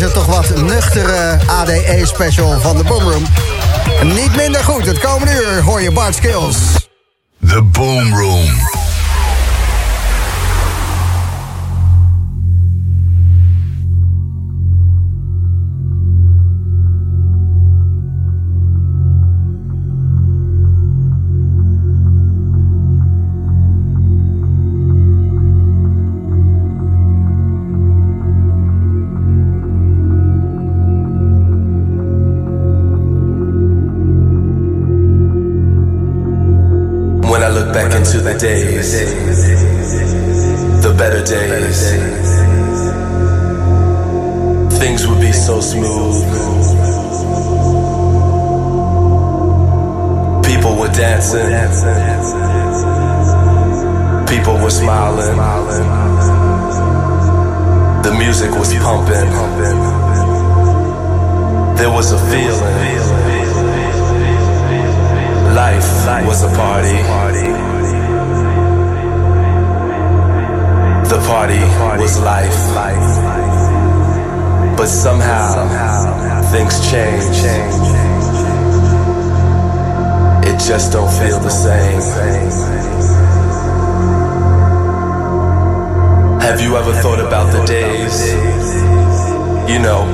deze 0.00 0.12
toch 0.12 0.26
wat 0.26 0.62
nuchtere 0.62 1.38
ADE-special 1.46 2.60
van 2.60 2.76
de 2.76 2.84
Boomroom. 2.84 3.26
Niet 4.02 4.36
minder 4.36 4.64
goed, 4.64 4.86
het 4.86 4.98
komende 4.98 5.32
uur 5.32 5.62
hoor 5.62 5.80
je 5.80 5.90
Bart 5.90 6.14
Skills. 6.14 6.88
The 7.46 7.62
Boomroom. 7.62 8.69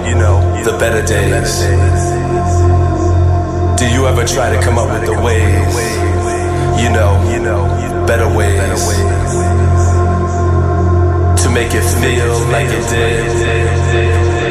You 0.05 0.14
know, 0.14 0.36
the 0.64 0.77
better 0.78 1.02
days. 1.06 1.62
Do 3.78 3.86
you 3.89 4.06
ever 4.06 4.25
try 4.25 4.55
to 4.55 4.61
come 4.62 4.78
up 4.78 4.88
with 4.92 5.06
the 5.06 5.20
ways? 5.22 5.77
You 6.83 6.91
know, 6.91 8.06
better 8.06 8.28
ways 8.36 8.86
to 11.42 11.50
make 11.50 11.72
it 11.75 11.83
feel 12.00 12.38
like 12.50 12.69
it 12.69 12.88
did. 12.88 14.45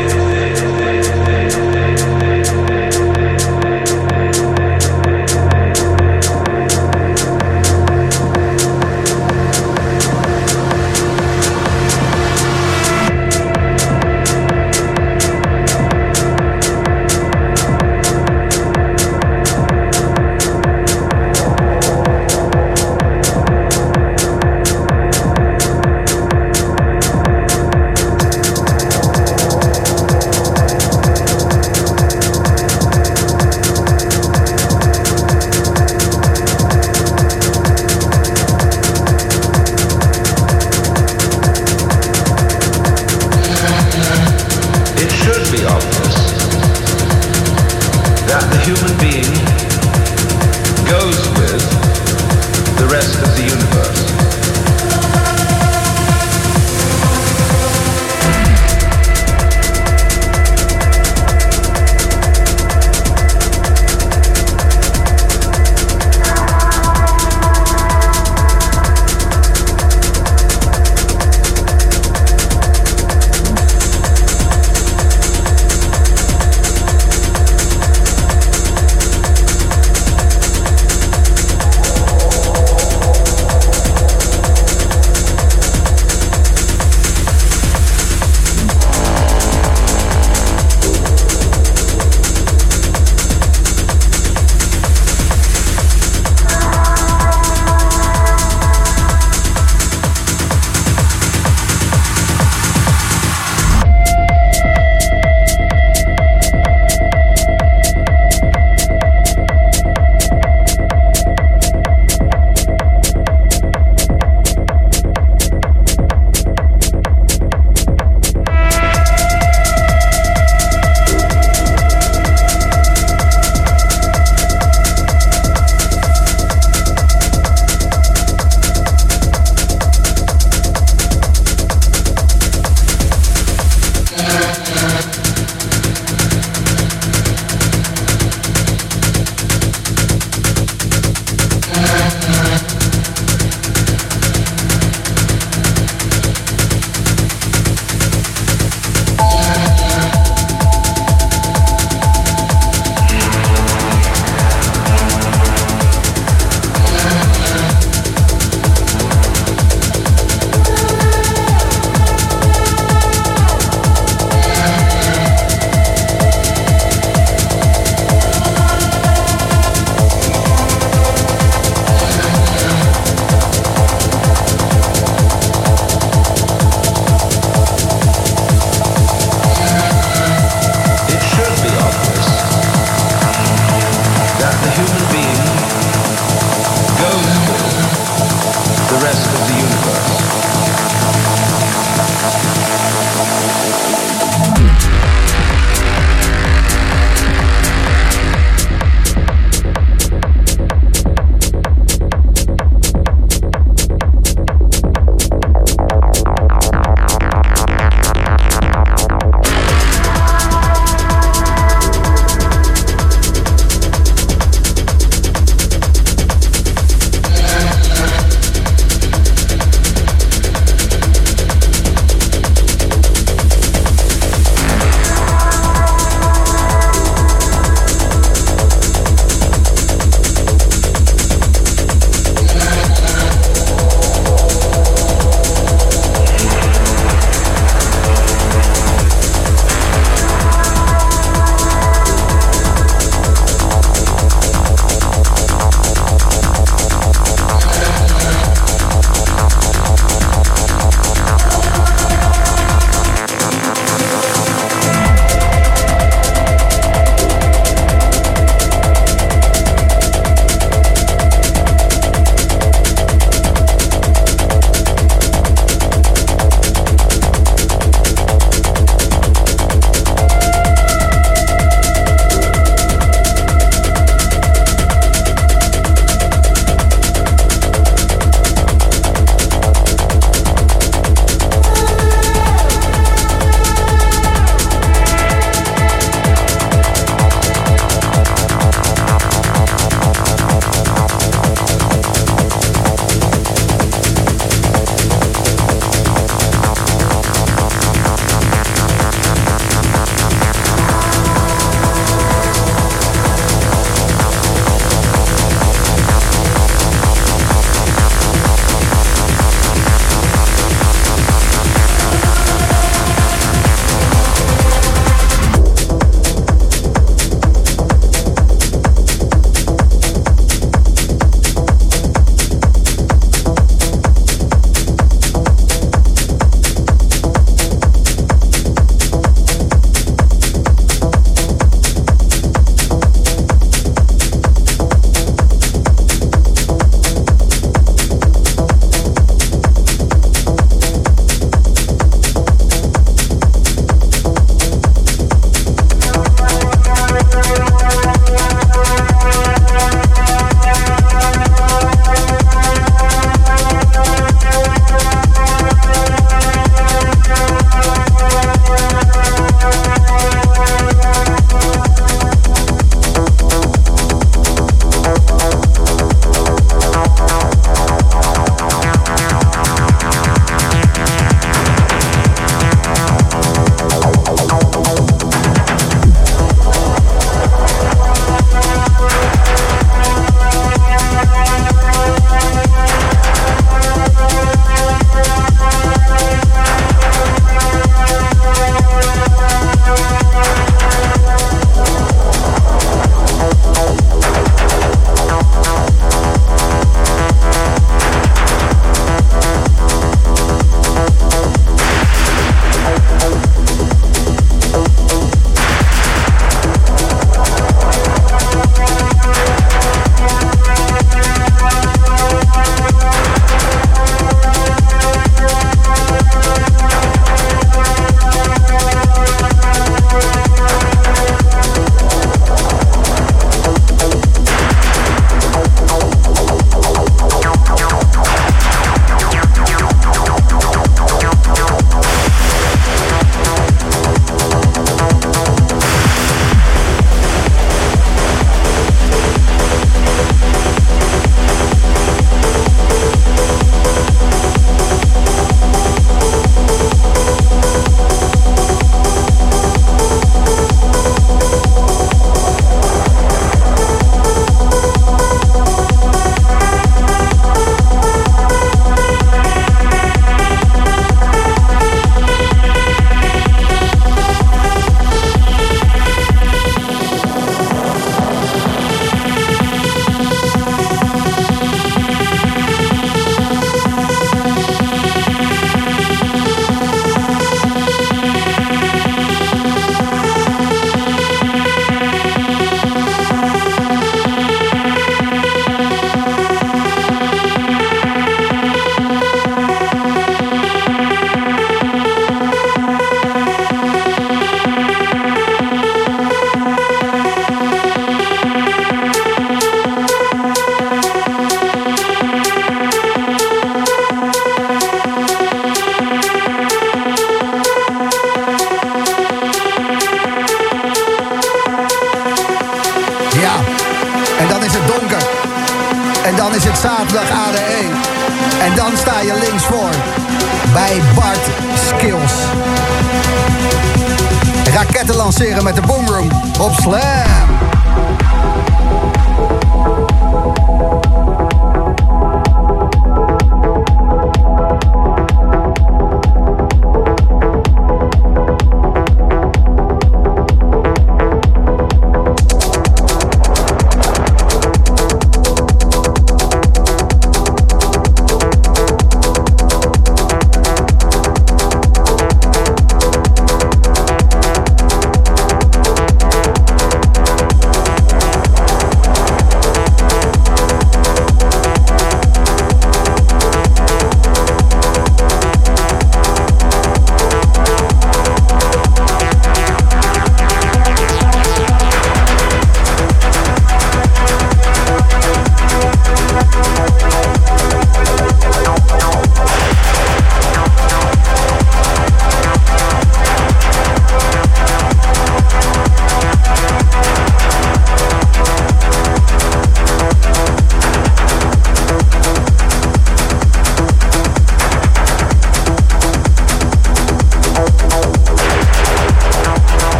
Lanceren 525.37 525.63
met 525.63 525.75
de 525.75 525.81
Boomroom 525.81 526.29
op 526.61 526.73
Slam. 526.73 527.54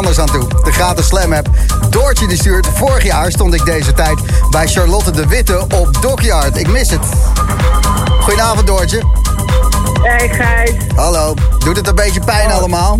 Anders 0.00 0.18
aan 0.18 0.26
toe. 0.26 0.62
De 0.64 0.72
gratis 0.72 1.06
Slam 1.06 1.32
app. 1.32 1.48
Doortje 1.90 2.26
die 2.26 2.36
stuurt. 2.36 2.66
Vorig 2.74 3.04
jaar 3.04 3.30
stond 3.30 3.54
ik 3.54 3.64
deze 3.64 3.92
tijd 3.92 4.18
bij 4.50 4.66
Charlotte 4.66 5.10
de 5.10 5.26
Witte 5.26 5.60
op 5.60 6.02
Dockyard. 6.02 6.58
Ik 6.58 6.68
mis 6.68 6.90
het. 6.90 7.00
Goedenavond 8.20 8.66
Doortje. 8.66 9.02
Hey 10.02 10.28
Gijs. 10.28 10.70
Hallo. 10.94 11.34
Doet 11.58 11.76
het 11.76 11.88
een 11.88 11.94
beetje 11.94 12.20
pijn 12.20 12.50
allemaal? 12.50 12.98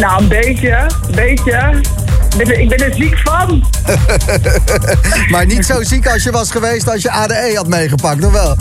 Nou, 0.00 0.22
een 0.22 0.28
beetje. 0.28 0.90
Een 1.06 1.14
beetje. 1.14 1.80
Ik 2.36 2.46
ben, 2.46 2.60
ik 2.60 2.68
ben 2.68 2.78
er 2.78 2.94
ziek 2.94 3.18
van. 3.24 3.64
maar 5.32 5.46
niet 5.46 5.66
zo 5.66 5.82
ziek 5.82 6.08
als 6.08 6.22
je 6.22 6.30
was 6.30 6.50
geweest 6.50 6.90
als 6.90 7.02
je 7.02 7.10
ADE 7.10 7.52
had 7.54 7.68
meegepakt, 7.68 8.24
of 8.24 8.32
wel? 8.32 8.56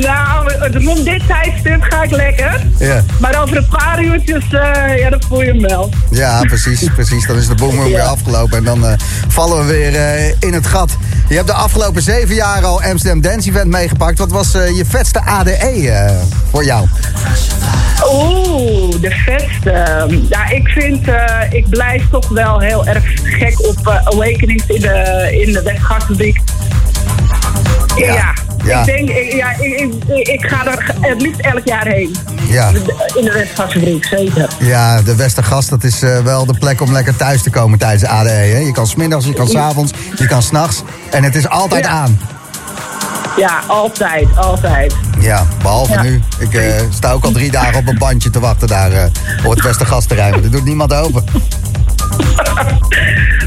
Nou, 0.00 0.52
rond 0.72 1.04
dit 1.04 1.26
tijdstip 1.26 1.82
ga 1.82 2.02
ik 2.02 2.10
lekker. 2.10 2.66
Ja. 2.78 3.04
Maar 3.20 3.42
over 3.42 3.56
een 3.56 3.68
paar 3.68 4.04
uurtjes, 4.04 4.44
uh, 4.52 4.98
ja, 4.98 5.10
dan 5.10 5.22
voel 5.28 5.42
je 5.42 5.50
hem 5.50 5.60
wel. 5.60 5.90
Ja, 6.10 6.40
precies, 6.40 6.88
precies. 6.94 7.26
Dan 7.26 7.36
is 7.36 7.48
de 7.48 7.54
boom 7.54 7.84
weer 7.84 8.00
afgelopen 8.00 8.58
en 8.58 8.64
dan 8.64 8.84
uh, 8.84 8.92
vallen 9.28 9.66
we 9.66 9.72
weer 9.72 9.92
uh, 9.92 10.34
in 10.40 10.52
het 10.52 10.66
gat. 10.66 10.96
Je 11.28 11.34
hebt 11.34 11.46
de 11.46 11.52
afgelopen 11.52 12.02
zeven 12.02 12.34
jaar 12.34 12.64
al 12.64 12.82
Amsterdam 12.82 13.20
Dance 13.20 13.48
Event 13.48 13.70
meegepakt. 13.70 14.18
Wat 14.18 14.30
was 14.30 14.52
je 14.52 14.84
vetste 14.88 15.24
ADE 15.24 16.18
voor 16.50 16.64
jou? 16.64 16.88
Oeh, 18.12 19.00
de 19.00 19.10
vetste. 19.10 20.06
Ja, 20.28 20.50
ik 20.50 20.68
vind, 20.68 21.06
ik 21.50 21.68
blijf 21.68 22.02
toch 22.10 22.28
wel 22.28 22.60
heel 22.60 22.86
erg 22.86 23.04
gek 23.22 23.66
op 23.66 23.78
uh, 23.86 24.06
Awakenings 24.06 24.66
in 24.66 24.80
de, 24.80 25.28
in 25.46 25.52
de 25.52 25.62
Westgasfabriek. 25.62 26.40
Ja. 27.96 28.14
ja. 28.14 28.34
Ja. 28.64 28.80
Ik 28.80 28.86
denk, 28.86 29.08
ik, 29.08 29.32
ja, 29.32 29.50
ik, 29.58 29.94
ik, 30.06 30.28
ik, 30.28 30.46
ga 30.46 30.66
er 30.66 30.94
het 31.00 31.22
liefst 31.22 31.40
elk 31.40 31.60
jaar 31.64 31.86
heen. 31.86 32.16
Ja. 32.48 32.68
In 33.14 33.24
de 33.24 33.32
Westgasfabriek, 33.32 34.04
zeker. 34.04 34.48
Ja, 34.58 35.02
de 35.02 35.16
Westergas, 35.16 35.68
dat 35.68 35.84
is 35.84 36.02
uh, 36.02 36.18
wel 36.18 36.46
de 36.46 36.58
plek 36.58 36.80
om 36.80 36.92
lekker 36.92 37.16
thuis 37.16 37.42
te 37.42 37.50
komen 37.50 37.78
tijdens 37.78 38.02
de 38.02 38.08
ADE. 38.08 38.28
Hè? 38.28 38.58
Je 38.58 38.72
kan 38.72 38.86
smiddags, 38.86 39.26
je 39.26 39.32
kan 39.32 39.48
s'avonds, 39.48 39.92
je 40.16 40.26
kan 40.26 40.42
s'nachts. 40.42 40.82
En 41.10 41.24
het 41.24 41.34
is 41.34 41.48
altijd 41.48 41.84
ja. 41.84 41.90
aan. 41.90 42.20
Ja, 43.36 43.60
altijd, 43.66 44.28
altijd. 44.36 44.94
Ja, 45.20 45.46
behalve 45.62 45.92
Ja. 45.92 46.02
nu. 46.02 46.22
Ik 46.38 46.54
eh, 46.54 46.64
sta 46.90 47.12
ook 47.12 47.24
al 47.24 47.30
drie 47.32 47.50
dagen 47.50 47.78
op 47.78 47.88
een 47.88 47.98
bandje 47.98 48.30
te 48.30 48.40
wachten 48.40 48.68
daar 48.68 48.92
eh, 48.92 49.04
op 49.44 49.50
het 49.50 49.62
Westergasterrein. 49.62 50.30
Maar 50.34 50.42
er 50.42 50.50
doet 50.50 50.64
niemand 50.64 50.94
open. 50.94 51.24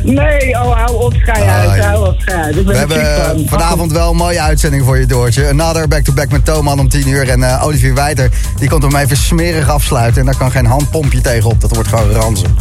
Nee, 0.04 0.50
oh, 0.54 0.78
hou 0.78 1.04
op, 1.04 1.14
schij 1.14 1.44
uit, 1.48 1.70
Ah, 1.70 1.76
ja. 1.78 1.90
hou 1.90 2.08
op, 2.08 2.16
schij 2.20 2.36
uit. 2.36 2.64
We 2.64 2.76
hebben 2.78 3.48
vanavond 3.48 3.92
wel 3.92 4.10
een 4.10 4.16
mooie 4.16 4.42
uitzending 4.42 4.86
voor 4.86 5.00
je, 5.00 5.06
Doortje. 5.06 5.48
Another 5.50 5.88
back-to-back 5.88 6.30
met 6.32 6.46
Toman 6.46 6.80
om 6.80 6.90
10 6.90 7.08
uur. 7.08 7.30
En 7.30 7.44
eh, 7.44 7.66
Olivier 7.66 7.94
Wijter, 7.94 8.30
die 8.60 8.70
komt 8.70 8.84
hem 8.84 8.96
even 8.96 9.18
smerig 9.18 9.70
afsluiten. 9.70 10.20
En 10.20 10.26
daar 10.26 10.38
kan 10.38 10.52
geen 10.52 10.66
handpompje 10.66 11.22
tegenop. 11.22 11.62
Dat 11.62 11.74
wordt 11.74 11.90
gewoon 11.90 12.12
ranzen. 12.12 12.58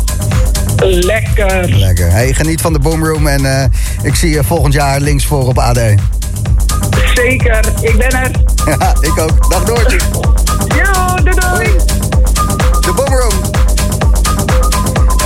Lekker. 0.84 1.68
Lekker. 1.78 2.10
Hey, 2.10 2.32
geniet 2.32 2.60
van 2.60 2.72
de 2.72 2.78
Boomroom. 2.78 3.26
En 3.26 3.70
ik 4.02 4.14
zie 4.14 4.30
je 4.30 4.44
volgend 4.44 4.72
jaar 4.74 5.00
links 5.00 5.26
voor 5.26 5.46
op 5.46 5.58
AD. 5.58 5.78
Zeker, 7.14 7.72
ik 7.80 7.96
ben 7.96 8.10
er. 8.10 8.30
Ja, 8.64 8.94
ik 9.00 9.18
ook. 9.18 9.50
Dag 9.50 9.64
Doortje. 9.64 9.98
Yo, 10.66 11.22
doei 11.22 11.36
doei. 11.40 11.76
De 12.80 12.92
Boomroom. 12.94 13.32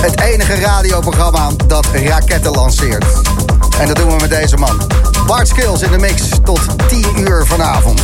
Het 0.01 0.21
enige 0.21 0.55
radioprogramma 0.55 1.49
dat 1.67 1.85
raketten 1.93 2.51
lanceert. 2.51 3.05
En 3.79 3.87
dat 3.87 3.95
doen 3.95 4.07
we 4.09 4.15
met 4.21 4.29
deze 4.29 4.57
man. 4.57 4.81
Bart 5.27 5.47
Skills 5.47 5.81
in 5.81 5.91
de 5.91 5.97
mix 5.97 6.21
tot 6.43 6.59
10 6.87 7.05
uur 7.19 7.45
vanavond. 7.45 8.01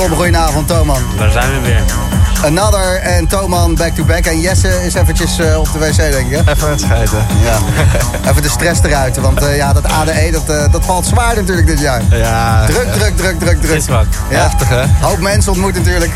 Tom, 0.00 0.14
goedenavond. 0.14 0.68
Toman. 0.68 1.02
Daar 1.18 1.30
zijn 1.30 1.50
we 1.50 1.60
weer. 1.60 1.82
Another 2.44 2.96
en 2.96 3.26
Toman 3.26 3.74
back-to-back. 3.74 4.24
En 4.24 4.40
Jesse 4.40 4.86
is 4.86 4.94
eventjes 4.94 5.38
uh, 5.38 5.58
op 5.58 5.72
de 5.72 5.78
wc, 5.78 5.96
denk 5.96 6.30
ik. 6.30 6.48
Even 6.48 6.70
het 6.70 6.80
schijten. 6.80 7.26
Ja. 7.42 7.58
Even 8.30 8.42
de 8.42 8.48
stress 8.48 8.80
eruit. 8.82 9.16
Want 9.16 9.42
uh, 9.42 9.56
ja, 9.56 9.72
dat 9.72 9.84
ADE, 9.84 10.28
dat, 10.32 10.50
uh, 10.50 10.72
dat 10.72 10.84
valt 10.84 11.06
zwaar 11.06 11.36
natuurlijk 11.36 11.66
dit 11.66 11.80
jaar. 11.80 12.02
Ja. 12.10 12.66
Druk, 12.66 12.92
druk, 12.92 13.16
druk, 13.16 13.38
druk, 13.38 13.60
druk. 13.60 13.76
Is 13.76 13.86
wat. 13.86 14.06
Ja. 14.30 14.38
Heftig, 14.38 14.68
hè? 14.68 14.82
Hoop 15.00 15.18
mensen 15.18 15.52
ontmoet 15.52 15.74
natuurlijk. 15.74 16.12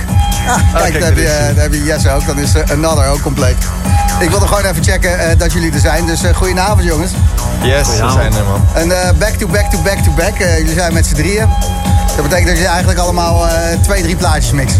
Ah, 0.47 0.57
kijk, 0.57 0.91
kijk, 0.91 0.93
daar, 0.93 1.09
heb 1.09 1.18
je, 1.18 1.53
daar 1.55 1.62
heb 1.62 1.72
je 1.72 1.85
Jesse 1.85 2.11
ook. 2.11 2.26
Dan 2.26 2.39
is 2.39 2.53
Another 2.70 3.07
ook 3.07 3.22
compleet. 3.22 3.57
Ik 4.20 4.30
wilde 4.30 4.47
gewoon 4.47 4.64
even 4.64 4.85
checken 4.85 5.39
dat 5.39 5.53
jullie 5.53 5.72
er 5.72 5.80
zijn. 5.80 6.07
Dus 6.07 6.20
goedenavond, 6.35 6.85
jongens. 6.85 7.11
Yes, 7.62 7.87
we 7.89 8.11
zijn 8.12 8.35
er, 8.35 8.45
man. 8.45 8.66
En 8.74 9.18
back-to-back-to-back-to-back. 9.18 10.39
jullie 10.39 10.74
zijn 10.74 10.93
met 10.93 11.07
z'n 11.07 11.14
drieën. 11.14 11.49
Dat 12.15 12.23
betekent 12.23 12.49
dat 12.49 12.59
je 12.59 12.67
eigenlijk 12.67 12.99
allemaal 12.99 13.47
uh, 13.47 13.53
twee, 13.83 14.03
drie 14.03 14.17
plaatjes 14.17 14.53
mixt. 14.53 14.77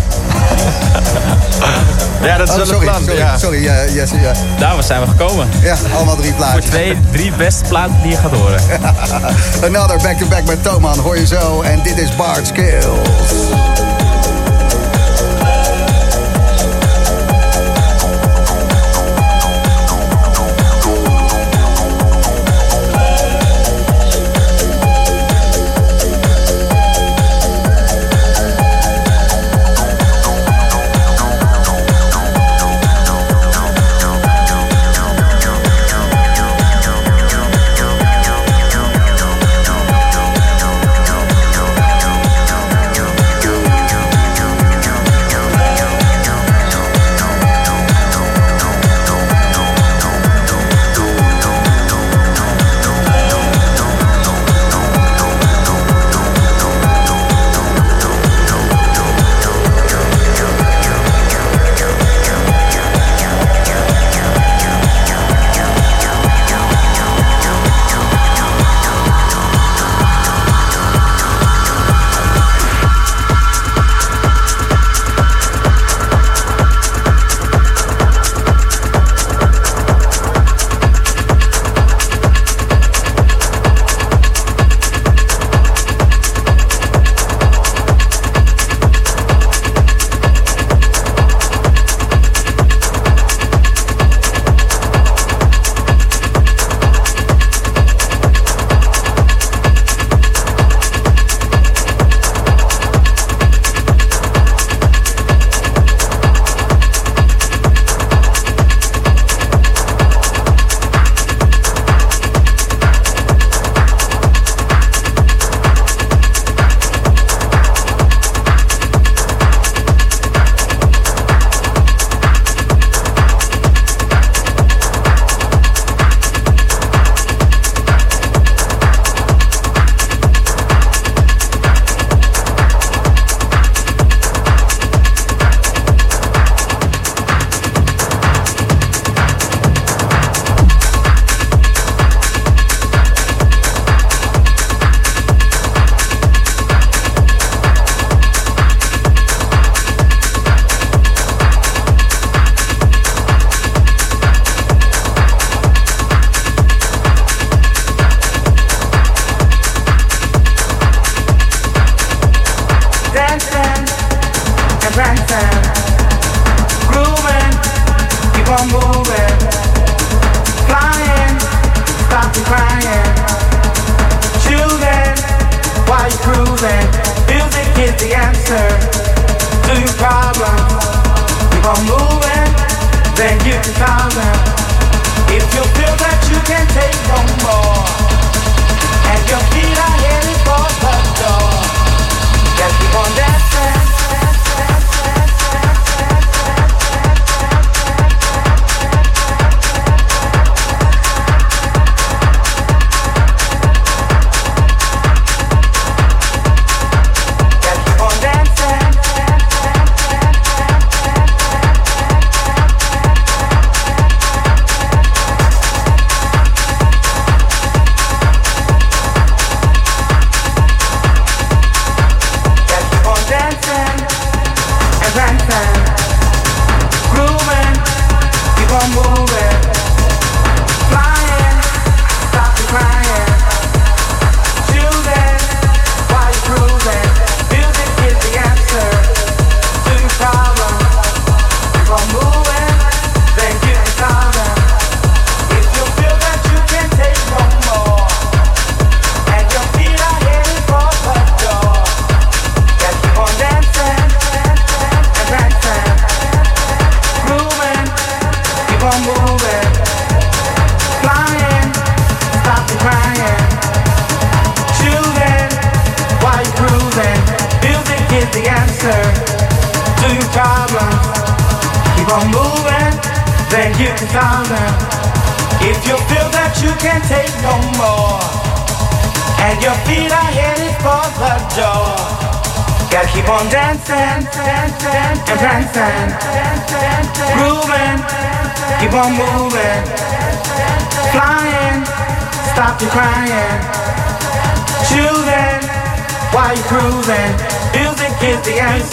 ja, 2.23 2.37
dat 2.37 2.49
is 2.49 2.53
oh, 2.53 2.57
wel 2.57 2.67
sorry, 2.67 2.87
een 2.87 2.93
plan. 2.93 3.05
Sorry, 3.05 3.19
ja. 3.19 3.39
sorry 3.39 4.25
uh. 4.25 4.59
Daar 4.59 4.83
zijn 4.83 5.01
we 5.01 5.07
gekomen. 5.07 5.49
Ja, 5.63 5.77
allemaal 5.95 6.17
drie 6.17 6.33
plaatjes. 6.33 6.65
Voor 6.65 6.73
twee, 6.73 6.99
drie 7.13 7.33
beste 7.33 7.65
platen 7.69 7.97
die 8.03 8.11
je 8.11 8.17
gaat 8.17 8.33
horen. 8.33 8.61
Another 9.77 9.99
back-to-back 10.03 10.45
met 10.45 10.63
Toman, 10.63 10.99
hoor 10.99 11.19
je 11.19 11.27
zo. 11.27 11.63
En 11.63 11.83
dit 11.83 11.99
is 11.99 12.17
Bart 12.17 12.47
Skills. 12.47 14.04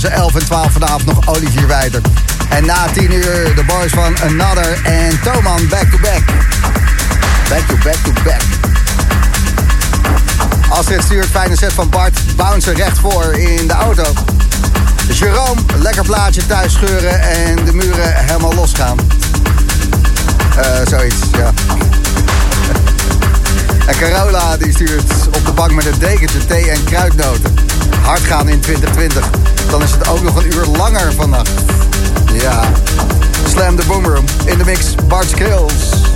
tussen 0.00 0.18
11 0.18 0.34
en 0.34 0.44
12 0.44 0.72
vanavond 0.72 1.04
nog 1.04 1.28
Olivier 1.28 1.66
Wijter. 1.66 2.00
En 2.48 2.66
na 2.66 2.86
10 2.92 3.12
uur 3.12 3.54
de 3.54 3.64
boys 3.66 3.92
van 3.92 4.16
Another 4.22 4.80
en 4.84 5.20
Toman 5.20 5.68
back 5.68 5.90
to 5.90 5.98
back. 5.98 6.22
Back 7.48 7.68
to 7.68 7.74
back 7.84 7.94
to 7.94 8.12
back. 8.24 8.40
Astrid 10.68 11.02
stuurt 11.02 11.26
fijne 11.26 11.56
set 11.56 11.72
van 11.72 11.88
Bart. 11.88 12.20
Bounce 12.36 12.72
recht 12.72 12.98
voor 12.98 13.38
in 13.38 13.66
de 13.66 13.72
auto. 13.72 14.04
Jerome, 15.12 15.60
lekker 15.78 16.04
plaatje 16.04 16.46
thuis 16.46 16.72
scheuren 16.72 17.20
en 17.20 17.64
de 17.64 17.72
muren 17.72 18.24
helemaal 18.24 18.54
losgaan. 18.54 18.98
Uh, 20.58 20.64
zoiets, 20.88 21.16
ja. 21.32 21.52
En 23.86 23.96
Carola 23.98 24.56
die 24.56 24.72
stuurt 24.72 25.12
op 25.26 25.46
de 25.46 25.52
bank 25.52 25.72
met 25.72 25.86
een 25.86 25.98
dekentje 25.98 26.46
thee 26.46 26.70
en 26.70 26.84
kruidnoten. 26.84 27.54
Hard 28.02 28.20
gaan 28.20 28.48
in 28.48 28.60
2020. 28.60 29.47
Dan 29.70 29.82
is 29.82 29.90
het 29.90 30.08
ook 30.08 30.22
nog 30.22 30.36
een 30.36 30.46
uur 30.46 30.64
langer 30.76 31.12
vannacht. 31.12 31.50
Ja. 32.32 32.60
Slam 33.48 33.76
de 33.76 33.82
Boomroom. 33.86 34.24
In 34.44 34.58
de 34.58 34.64
mix 34.64 34.94
Bart 35.08 35.28
Skills. 35.28 36.06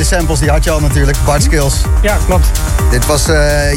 De 0.00 0.06
samples 0.06 0.38
die 0.38 0.50
had 0.50 0.64
je 0.64 0.70
al 0.70 0.80
natuurlijk, 0.80 1.16
Bart 1.24 1.42
Skills. 1.42 1.74
Ja, 2.02 2.18
klopt. 2.26 2.50
Dit 2.90 3.06
was 3.06 3.26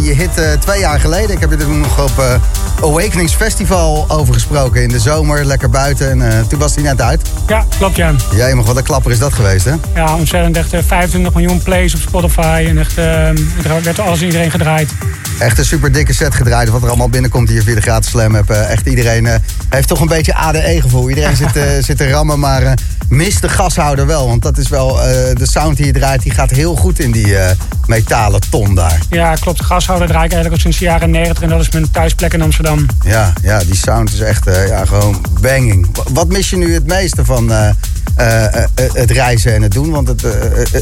je 0.03 0.13
hit 0.17 0.61
twee 0.61 0.80
jaar 0.80 0.99
geleden. 0.99 1.30
Ik 1.30 1.39
heb 1.39 1.49
dit 1.49 1.67
nog 1.67 2.03
op 2.03 2.39
Awakenings 2.82 3.34
Festival 3.34 4.05
over 4.07 4.34
gesproken 4.34 4.82
in 4.82 4.89
de 4.89 4.99
zomer, 4.99 5.45
lekker 5.45 5.69
buiten. 5.69 6.21
En 6.21 6.47
toen 6.47 6.59
was 6.59 6.76
hij 6.76 6.84
net 6.84 7.01
uit. 7.01 7.21
Ja, 7.47 7.65
klopt 7.78 7.95
ja. 7.95 8.11
Jij 8.36 8.53
mag 8.53 8.65
wat 8.65 8.78
een 8.78 8.84
klapper 8.84 9.11
is 9.11 9.19
dat 9.19 9.34
geweest 9.34 9.65
hè? 9.65 9.74
Ja, 9.95 10.15
ontzettend 10.15 10.57
echt 10.57 10.86
25 10.88 11.34
miljoen 11.34 11.63
plays 11.63 11.93
op 11.95 12.01
Spotify. 12.01 12.65
En 12.67 12.78
echt, 12.78 12.97
er 12.97 13.84
werd 13.84 13.99
alles 13.99 14.21
iedereen 14.21 14.51
gedraaid. 14.51 14.91
Echt 15.39 15.57
een 15.57 15.65
super 15.65 15.91
dikke 15.91 16.13
set 16.13 16.36
gedraaid. 16.36 16.69
Wat 16.69 16.82
er 16.82 16.88
allemaal 16.88 17.09
binnenkomt 17.09 17.49
hier 17.49 17.63
via 17.63 17.76
de 17.76 17.82
gratis 17.82 18.09
slam. 18.09 18.36
Heb, 18.36 18.49
echt 18.49 18.88
iedereen 18.88 19.28
heeft 19.69 19.88
toch 19.88 19.99
een 19.99 20.07
beetje 20.07 20.36
ADE-gevoel. 20.36 21.09
Iedereen 21.09 21.36
zit, 21.53 21.86
zit 21.86 21.97
te 21.97 22.09
rammen, 22.09 22.39
maar 22.39 22.74
mist 23.16 23.41
de 23.41 23.49
gashouder 23.49 24.05
wel. 24.05 24.28
Want 24.28 24.41
dat 24.41 24.57
is 24.57 24.70
wel 24.70 24.95
de 25.34 25.47
sound 25.49 25.78
die 25.78 25.86
je 25.86 25.93
draait. 25.93 26.22
Die 26.22 26.32
gaat 26.32 26.51
heel 26.51 26.76
goed 26.76 26.99
in 26.99 27.11
die 27.11 27.36
metalen 27.88 28.41
ton 28.49 28.76
daar. 28.76 28.99
Ja, 29.09 29.36
klopt. 29.36 29.57
De 29.57 29.64
gashouder 29.64 30.07
draai 30.07 30.26
ik 30.26 30.32
eigenlijk 30.32 30.55
al 30.55 30.72
sinds 30.72 30.78
de 30.78 30.86
jaren 30.86 31.09
90. 31.09 31.43
En 31.43 31.49
dat 31.49 31.59
is 31.59 31.70
mijn 31.70 31.91
thuisplek 31.91 32.34
in 32.34 32.41
Amsterdam. 32.41 32.86
Ja, 33.05 33.34
ja 33.41 33.59
die 33.59 33.76
sound 33.76 34.14
is 34.14 34.20
echt 34.20 34.45
ja, 34.68 34.86
gewoon 34.86 35.26
banging. 35.41 35.88
Wat 36.14 36.28
mis 36.28 36.49
je 36.49 36.57
nu 36.57 36.74
het 36.74 36.88
meeste 36.88 37.26
van 37.26 37.51
het 38.93 39.11
reizen 39.11 39.53
en 39.53 39.61
het 39.61 39.72
doen? 39.72 39.91
Want 39.91 40.07
het, 40.07 40.24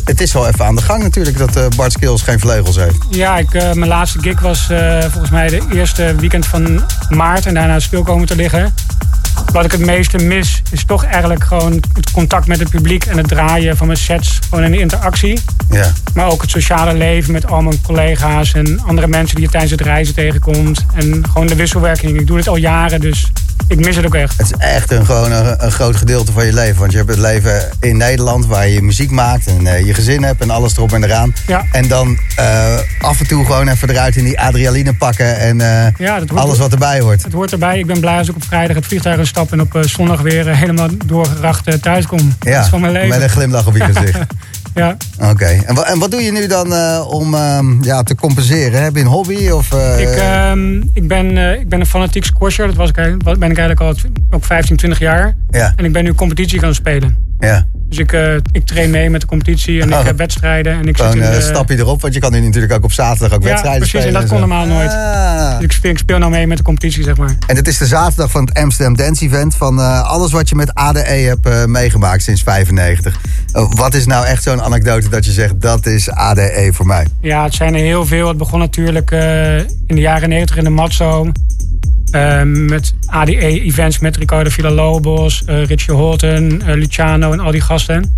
het 0.06 0.22
is 0.22 0.34
wel 0.34 0.48
even 0.48 0.66
aan 0.66 0.76
de 0.76 0.82
gang 0.82 1.04
natuurlijk 1.04 1.38
dat 1.38 1.76
Bart 1.76 1.92
Skills 1.92 2.22
geen 2.22 2.40
vleugels 2.40 2.76
heeft. 2.76 2.98
Ja, 3.10 3.38
ik, 3.38 3.54
mijn 3.54 3.88
laatste 3.88 4.20
gig 4.20 4.40
was 4.40 4.70
volgens 5.02 5.30
mij 5.30 5.48
de 5.48 5.62
eerste 5.74 6.16
weekend 6.16 6.46
van 6.46 6.84
maart. 7.10 7.46
En 7.46 7.54
daarna 7.54 7.80
stil 7.80 8.04
komen 8.04 8.28
te 8.28 8.36
liggen. 8.36 8.74
Wat 9.52 9.66
ik 9.66 9.72
het 9.72 9.86
meeste 9.86 10.18
mis 10.18 10.62
is 10.72 10.86
toch 10.86 11.06
eigenlijk 11.06 11.44
gewoon 11.44 11.74
het 11.94 12.12
contact 12.12 12.48
met 12.48 12.60
het 12.60 12.70
publiek 12.70 13.06
en 13.06 13.18
het 13.18 13.28
draaien 13.28 13.78
van 13.78 13.88
mijn 13.88 14.00
sets. 14.00 14.40
Gewoon 14.50 14.64
in 14.64 14.72
de 14.72 14.80
interactie. 14.80 15.40
Ja. 15.70 15.92
Maar 16.14 16.26
ook 16.26 16.42
het 16.42 16.50
sociale 16.50 16.94
leven 16.94 17.32
met 17.32 17.48
al 17.48 17.62
mijn 17.62 17.82
collega's 17.82 18.54
en 18.54 18.80
andere 18.86 19.08
mensen 19.08 19.36
die 19.36 19.46
je 19.46 19.52
tijdens 19.52 19.72
het 19.72 19.82
reizen 19.82 20.16
tegenkomt. 20.16 20.86
En 20.94 21.24
gewoon 21.32 21.48
de 21.48 21.56
wisselwerking. 21.56 22.20
Ik 22.20 22.28
doe 22.28 22.38
dit 22.38 22.48
al 22.48 22.56
jaren, 22.56 23.02
dus 23.02 23.32
ik 23.72 23.86
mis 23.86 23.96
het 23.96 24.06
ook 24.06 24.16
echt. 24.16 24.38
Het 24.38 24.46
is 24.46 24.54
echt 24.58 24.92
een, 24.92 25.06
gewoon 25.06 25.32
een, 25.32 25.72
groot 25.72 25.96
gedeelte 25.96 26.32
van 26.32 26.46
je 26.46 26.54
leven. 26.54 26.80
Want 26.80 26.92
je 26.92 26.98
hebt 26.98 27.10
het 27.10 27.20
leven 27.20 27.70
in 27.80 27.98
Nederland 27.98 28.46
waar 28.46 28.68
je 28.68 28.82
muziek 28.82 29.12
maakt 29.12 29.48
en 29.48 29.62
uh, 29.62 29.86
je 29.86 29.94
gezin 29.94 30.24
hebt 30.24 30.42
en 30.42 30.50
alles 30.50 30.78
erop 30.78 30.94
en 30.94 31.04
eraan. 31.04 31.34
Ja. 31.48 31.66
En 31.72 31.88
dan 31.88 32.18
uh, 32.40 32.78
af 33.02 33.20
en 33.20 33.28
toe 33.28 33.46
gewoon 33.46 33.68
even 33.68 33.90
eruit 33.90 34.16
in 34.16 34.24
die 34.24 34.40
adrenaline 34.40 34.94
pakken 34.94 35.40
en 35.40 35.60
uh, 35.60 35.88
ja, 35.98 36.22
alles 36.34 36.58
wat 36.58 36.72
erbij 36.72 37.00
hoort. 37.00 37.24
Het 37.24 37.34
hoort 37.34 37.52
erbij. 37.52 37.80
Ik 37.80 37.86
ben 37.86 38.00
blij 38.00 38.18
als 38.18 38.30
ik 38.30 38.36
op 38.36 38.44
vrijdag 38.44 38.76
het 38.76 38.86
vliegtuig 38.86 39.18
instap 39.18 39.52
en 39.52 39.62
op 39.62 39.78
zondag 39.82 40.22
weer 40.22 40.56
helemaal 40.56 40.88
doorgeracht 41.06 41.82
thuis 41.82 42.06
kom. 42.06 42.36
Ja, 42.40 42.52
dat 42.52 42.64
is 42.64 42.70
van 42.70 42.82
mijn 42.82 42.94
leven. 42.94 43.10
met 43.10 43.22
een 43.22 43.30
glimlach 43.30 43.68
op 43.68 43.76
je 43.76 43.84
gezicht. 43.84 44.20
Ja. 44.76 44.98
Oké. 45.30 45.46
En, 45.46 45.76
en, 45.76 46.00
wat 46.00 46.12
doe 46.12 46.22
je 46.22 46.32
nu 46.32 46.48
dan 46.48 46.74
uh, 46.74 47.06
om 47.10 47.34
uh, 47.34 47.60
ja, 47.82 48.04
te 48.04 48.16
compenseren? 48.16 48.84
Heb 48.84 48.96
je 48.96 49.02
een 49.02 49.08
hobby? 49.08 49.50
Of, 49.50 49.74
uh... 49.74 50.00
ik, 50.00 50.08
ehm, 50.08 50.82
ik, 50.94 51.08
ben, 51.08 51.38
ik 51.60 51.70
ben 51.70 51.80
een 51.80 51.86
fanatiek 51.86 52.26
squasher. 52.26 52.68
Dat 52.68 52.76
was 52.76 52.90
ik, 52.90 52.96
ben 52.96 53.52
ik 53.52 53.58
eigenlijk 53.58 53.80
al 53.80 53.96
ook 54.30 54.46
15, 54.46 54.76
20 54.76 55.00
jaar. 55.00 55.36
Ja. 55.50 55.74
En 55.76 55.86
ik 55.86 55.94
ben 55.94 56.04
nu 56.04 56.14
competitie 56.14 56.60
gaan 56.60 56.74
spelen. 56.74 57.18
Ja. 57.40 57.68
Dus 57.92 58.00
ik, 58.00 58.12
uh, 58.12 58.36
ik 58.52 58.66
train 58.66 58.90
mee 58.90 59.10
met 59.10 59.22
de 59.22 59.28
competitie 59.28 59.82
en 59.82 59.90
ik 59.90 60.06
heb 60.06 60.18
wedstrijden. 60.18 60.74
En 60.74 60.88
ik 60.88 60.98
Gewoon 60.98 61.12
zit 61.12 61.22
in 61.22 61.28
een 61.28 61.36
uh, 61.36 61.44
stapje 61.44 61.78
erop, 61.78 62.02
want 62.02 62.14
je 62.14 62.20
kan 62.20 62.32
nu 62.32 62.40
natuurlijk 62.40 62.74
ook 62.74 62.84
op 62.84 62.92
zaterdag 62.92 63.34
ook 63.34 63.44
ja, 63.44 63.48
wedstrijden 63.50 63.82
precies, 63.82 64.02
spelen. 64.02 64.28
precies, 64.28 64.32
en 64.32 64.40
dat 64.40 64.50
kon 64.50 64.68
normaal 64.68 64.78
nooit. 64.78 64.92
Ah. 64.92 65.56
Dus 65.56 65.64
ik 65.64 65.72
speel, 65.72 65.92
ik 65.92 65.98
speel 65.98 66.18
nou 66.18 66.32
mee 66.32 66.48
met 66.48 66.58
de 66.58 66.64
competitie, 66.64 67.04
zeg 67.04 67.18
maar. 67.18 67.36
En 67.48 67.56
het 67.56 67.68
is 67.68 67.78
de 67.78 67.86
zaterdag 67.86 68.32
van 68.32 68.46
het 68.46 68.58
Amsterdam 68.58 68.96
Dance 68.96 69.26
Event. 69.26 69.56
Van 69.56 69.80
uh, 69.80 70.10
alles 70.10 70.32
wat 70.32 70.50
je 70.50 70.56
met 70.56 70.74
ADE 70.74 71.00
hebt 71.00 71.68
meegemaakt 71.68 72.24
sinds 72.24 72.44
95. 72.44 73.20
wat 73.52 73.94
is 73.94 74.06
nou 74.06 74.26
echt 74.26 74.44
zo'n 74.44 74.62
anekdote 74.62 75.10
dat 75.10 75.26
je 75.26 75.32
zegt, 75.32 75.62
dat 75.62 75.86
is 75.86 76.10
ADE 76.10 76.70
voor 76.74 76.86
mij? 76.86 77.08
Ja, 77.22 77.44
het 77.44 77.54
zijn 77.54 77.74
er 77.74 77.82
heel 77.82 78.06
veel. 78.06 78.28
Het 78.28 78.38
begon 78.38 78.60
natuurlijk 78.60 79.12
in 79.88 79.96
de 79.96 80.02
jaren 80.02 80.30
90 80.30 80.58
in 80.58 80.64
de 80.64 80.70
Matzo. 80.70 81.32
Uh, 82.12 82.42
met 82.44 82.94
ADE-events 83.06 84.00
met 84.00 84.18
Ricardo 84.18 84.50
Villalobos, 84.50 85.44
uh, 85.50 85.66
Richie 85.66 85.94
Horton, 85.94 86.62
uh, 86.68 86.74
Luciano 86.76 87.32
en 87.32 87.40
al 87.40 87.52
die 87.52 87.62
gasten. 87.62 88.16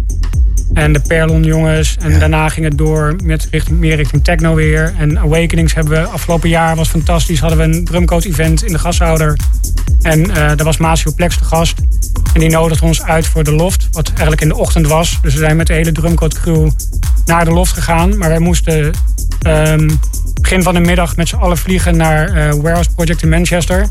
En 0.73 0.93
de 0.93 0.99
Perlon 1.07 1.43
jongens. 1.43 1.97
En 1.99 2.11
Ja. 2.11 2.19
daarna 2.19 2.49
ging 2.49 2.65
het 2.65 2.77
door 2.77 3.15
met 3.23 3.47
richting, 3.51 3.79
meer 3.79 3.95
richting 3.95 4.23
techno 4.23 4.55
weer. 4.55 4.93
En 4.97 5.19
Awakenings 5.19 5.73
hebben 5.73 5.93
we 5.93 6.07
afgelopen 6.07 6.49
jaar, 6.49 6.75
was 6.75 6.89
fantastisch. 6.89 7.39
Hadden 7.39 7.57
we 7.57 7.63
een 7.77 7.85
drumcode 7.85 8.27
event 8.27 8.63
in 8.63 8.71
de 8.71 8.79
gashouder. 8.79 9.37
En 10.01 10.29
eh 10.29 10.35
daar 10.35 10.63
was 10.63 10.77
Masio 10.77 11.11
Plex 11.15 11.37
de 11.37 11.43
gast. 11.45 11.75
En 12.33 12.39
die 12.39 12.49
nodigde 12.49 12.85
ons 12.85 13.03
uit 13.03 13.27
voor 13.27 13.43
de 13.43 13.51
loft, 13.51 13.87
wat 13.91 14.07
eigenlijk 14.09 14.41
in 14.41 14.47
de 14.47 14.55
ochtend 14.57 14.87
was. 14.87 15.19
Dus 15.21 15.33
we 15.33 15.39
zijn 15.39 15.55
met 15.55 15.67
de 15.67 15.73
hele 15.73 15.91
drumcode 15.91 16.35
crew 16.35 16.69
naar 17.25 17.45
de 17.45 17.51
loft 17.51 17.71
gegaan. 17.73 18.17
Maar 18.17 18.29
wij 18.29 18.39
moesten 18.39 18.91
ehm, 19.43 19.89
begin 20.41 20.63
van 20.63 20.73
de 20.73 20.79
middag 20.79 21.15
met 21.15 21.27
z'n 21.27 21.35
allen 21.35 21.57
vliegen 21.57 21.97
naar 21.97 22.27
eh 22.27 22.53
Warehouse 22.53 22.89
Project 22.95 23.21
in 23.21 23.29
Manchester. 23.29 23.87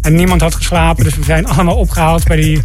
En 0.00 0.14
niemand 0.14 0.40
had 0.40 0.54
geslapen, 0.54 1.04
dus 1.04 1.16
we 1.16 1.24
zijn 1.24 1.46
allemaal 1.52 1.76
opgehaald 1.76 2.24
bij, 2.24 2.36
die, 2.36 2.62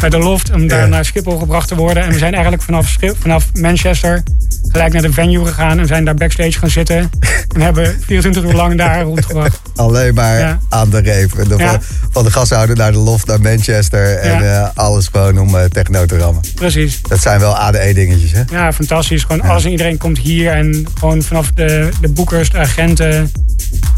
bij 0.00 0.08
de 0.10 0.18
loft 0.18 0.50
om 0.52 0.68
daar 0.68 0.88
naar 0.88 1.04
Schiphol 1.04 1.38
gebracht 1.38 1.68
te 1.68 1.74
worden. 1.76 2.02
En 2.02 2.12
we 2.12 2.18
zijn 2.18 2.32
eigenlijk 2.32 2.62
vanaf, 2.62 2.96
vanaf 3.20 3.44
Manchester 3.54 4.22
gelijk 4.68 4.92
naar 4.92 5.02
de 5.02 5.12
venue 5.12 5.46
gegaan 5.46 5.78
en 5.78 5.86
zijn 5.86 6.04
daar 6.04 6.14
backstage 6.14 6.52
gaan 6.58 6.70
zitten. 6.70 7.10
En 7.54 7.60
hebben 7.60 7.96
24 8.06 8.42
uur 8.44 8.52
lang 8.54 8.76
daar 8.78 9.02
rondgebracht. 9.02 9.60
Alleen 9.76 10.14
maar 10.14 10.38
Ja. 10.38 10.58
aan 10.68 10.90
de 10.90 10.98
reep. 10.98 11.30
De- 11.48 11.54
Ja. 11.56 11.80
van, 12.10 12.24
de 12.24 12.30
gashouder 12.30 12.76
naar 12.76 12.92
de 12.92 12.98
loft 12.98 13.26
naar 13.26 13.40
Manchester. 13.40 14.16
En 14.18 14.42
Ja. 14.42 14.62
eh, 14.62 14.68
alles 14.74 15.08
gewoon 15.12 15.38
om 15.38 15.56
eh, 15.56 15.64
techno 15.64 16.06
te 16.06 16.18
rammen. 16.18 16.42
Precies. 16.54 17.00
Dat 17.02 17.20
zijn 17.20 17.40
wel 17.40 17.56
ADE-dingetjes, 17.56 18.32
hè? 18.32 18.42
Ja, 18.50 18.72
fantastisch. 18.72 19.22
Gewoon 19.22 19.40
alles 19.48 19.64
en 19.64 19.70
iedereen 19.70 19.98
komt 19.98 20.18
hier. 20.18 20.52
En 20.52 20.86
gewoon 20.98 21.22
vanaf 21.22 21.50
de, 21.54 21.88
de 22.00 22.08
boekers, 22.08 22.50
de 22.50 22.58
agenten, 22.58 23.32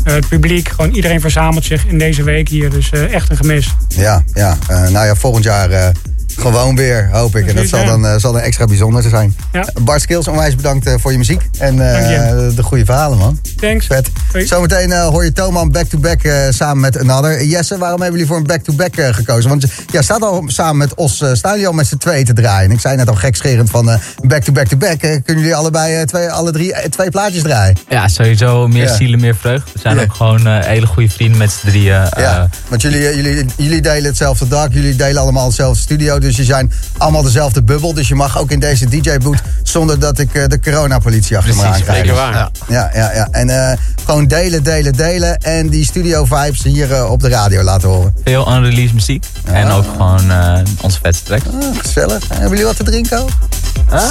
eh, 0.04 0.14
het 0.14 0.28
publiek. 0.28 0.68
Gewoon 0.68 0.90
iedereen 0.90 1.20
verzamelt 1.20 1.64
zich 1.64 1.86
in 1.86 1.98
deze 1.98 2.22
week 2.22 2.48
hier. 2.48 2.70
Dus 2.70 2.90
echt 2.90 3.30
een 3.30 3.36
gemis. 3.36 3.74
Ja, 3.88 4.22
ja. 4.34 4.58
Nou 4.68 5.06
ja, 5.06 5.14
volgend 5.14 5.44
jaar 5.44 5.69
eh, 5.72 5.88
gewoon 6.36 6.76
weer, 6.76 7.08
hoop 7.12 7.36
ik. 7.36 7.40
En 7.40 7.46
dat 7.46 7.54
Precies, 7.54 7.70
zal 7.70 7.84
dan, 7.84 8.06
eh, 8.06 8.14
zal 8.16 8.32
dan 8.32 8.40
extra 8.40 8.64
bijzonder 8.64 9.02
zijn. 9.02 9.36
Ja. 9.52 9.66
Bart 9.82 10.02
Skills, 10.02 10.28
onwijs 10.28 10.54
bedankt 10.54 10.86
eh, 10.86 10.94
voor 10.98 11.12
je 11.12 11.18
muziek. 11.18 11.42
En 11.58 11.72
eh, 11.94 12.56
de 12.56 12.62
goede 12.62 12.84
verhalen, 12.84 13.18
man. 13.18 13.38
Thanks. 13.56 13.86
Vet. 13.86 14.08
Hoi. 14.32 14.46
Zometeen 14.46 14.92
eh, 14.92 15.06
hoor 15.06 15.24
je 15.24 15.32
Toman 15.32 15.70
back-to-back 15.70 16.22
eh, 16.22 16.32
samen 16.50 16.80
met 16.80 16.98
Another. 16.98 17.44
Jesse, 17.44 17.78
waarom 17.78 18.00
hebben 18.00 18.18
jullie 18.20 18.26
voor 18.32 18.36
een 18.40 18.46
back-to-back 18.46 18.96
eh, 18.96 19.14
gekozen? 19.14 19.48
Want 19.50 19.64
ja, 19.92 20.02
staat 20.02 20.22
al 20.22 20.42
samen 20.46 20.76
met 20.76 20.94
Os, 20.94 21.20
eh, 21.20 21.28
staan 21.32 21.50
jullie 21.52 21.66
al 21.66 21.72
met 21.72 21.86
z'n 21.86 21.96
tweeën 21.96 22.24
te 22.24 22.32
draaien. 22.32 22.70
Ik 22.70 22.80
zei 22.80 22.96
net 22.96 23.08
al 23.08 23.14
gekscherend 23.14 23.70
van 23.70 23.90
eh, 23.90 23.98
back-to-back-to-back. 24.26 25.02
eh, 25.02 25.10
kunnen 25.24 25.42
jullie 25.42 25.54
allebei 25.56 25.94
eh, 25.94 26.02
twee, 26.02 26.30
alle 26.30 26.52
drie 26.52 26.72
eh, 26.74 26.88
twee 26.90 27.10
plaatjes 27.10 27.42
draaien? 27.42 27.76
Ja, 27.88 28.08
sowieso 28.08 28.68
meer 28.68 28.82
Ja. 28.86 28.94
zielen, 28.94 29.20
meer 29.20 29.36
vreugd. 29.36 29.72
We 29.72 29.78
zijn 29.78 29.96
Ja. 29.96 30.02
ook 30.02 30.14
gewoon 30.14 30.46
eh, 30.46 30.58
hele 30.64 30.86
goede 30.86 31.08
vrienden 31.10 31.38
met 31.38 31.50
z'n 31.50 31.66
drieën. 31.66 31.94
eh, 31.94 32.22
Ja, 32.22 32.48
want 32.68 32.82
jullie, 32.82 33.08
eh, 33.08 33.14
jullie, 33.16 33.44
jullie 33.56 33.80
delen 33.82 34.04
hetzelfde 34.04 34.48
dak, 34.48 34.72
jullie 34.72 34.96
delen 34.96 35.22
allemaal 35.22 35.50
hetzelfde 35.60 35.94
studio. 35.94 36.18
Dus 36.18 36.36
je 36.36 36.44
zijn 36.44 36.72
allemaal 36.96 37.22
dezelfde 37.22 37.62
bubbel. 37.62 37.94
Dus 37.94 38.08
je 38.08 38.14
mag 38.14 38.38
ook 38.38 38.50
in 38.50 38.60
deze 38.60 38.88
DJ-boot 38.88 39.42
zonder 39.62 39.98
dat 39.98 40.18
ik 40.18 40.34
eh, 40.34 40.46
de 40.46 40.60
coronapolitie 40.60 41.36
achter 41.36 41.54
me 41.56 41.62
aan 41.62 41.68
Precies, 41.68 41.86
krijg. 41.86 42.00
zeker 42.00 42.14
waar. 42.14 42.32
Ja. 42.32 42.50
Ja, 42.68 42.90
ja, 42.94 43.12
ja. 43.14 43.28
En 43.30 43.50
eh, 43.70 43.76
gewoon 44.04 44.26
delen, 44.26 44.62
delen, 44.62 44.92
delen. 44.92 45.38
En 45.38 45.68
die 45.68 45.84
studio-vibes 45.84 46.62
hier 46.62 46.92
eh, 46.92 47.10
op 47.10 47.20
de 47.20 47.28
radio 47.28 47.62
laten 47.62 47.88
horen. 47.88 48.14
Veel 48.24 48.52
unreleased 48.54 48.94
muziek. 48.94 49.24
En 49.44 49.70
ook 49.70 49.84
gewoon 49.92 50.30
eh, 50.30 50.58
onze 50.80 50.98
vetste 51.02 51.24
tracks. 51.24 51.44
Ah, 51.46 51.78
gezellig. 51.78 52.28
Hebben 52.28 52.48
jullie 52.48 52.64
wat 52.64 52.76
te 52.76 52.82
drinken 52.82 53.18
ook? 53.18 53.30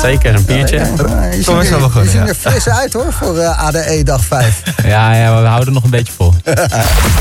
Zeker, 0.01 0.35
een 0.35 0.45
biertje. 0.45 0.77
Ja, 0.77 0.83
je 0.85 1.43
Kom 1.43 1.59
er, 1.59 1.79
wel 1.79 1.89
goed, 1.89 2.03
je 2.03 2.09
ziet 2.09 2.19
ja. 2.19 2.27
er 2.27 2.35
fris 2.35 2.69
uit 2.69 2.93
hoor, 2.93 3.13
voor 3.13 3.43
ADE 3.43 4.01
dag 4.03 4.23
5. 4.23 4.61
Ja, 4.83 5.15
ja, 5.15 5.41
we 5.41 5.47
houden 5.47 5.73
nog 5.73 5.83
een 5.83 5.89
beetje 5.89 6.13
vol. 6.13 6.33